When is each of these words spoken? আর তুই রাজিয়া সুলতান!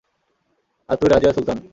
আর 0.89 0.95
তুই 0.99 1.09
রাজিয়া 1.09 1.33
সুলতান! 1.35 1.57